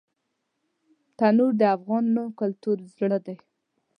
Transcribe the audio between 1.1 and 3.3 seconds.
تنور د افغان کلیو زړه